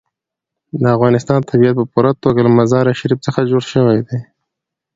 د 0.81 0.83
افغانستان 0.95 1.39
طبیعت 1.49 1.75
په 1.77 1.85
پوره 1.91 2.11
توګه 2.23 2.39
له 2.45 2.51
مزارشریف 2.59 3.19
څخه 3.27 3.47
جوړ 3.49 3.61
شوی 3.73 3.99
دی. 4.07 4.19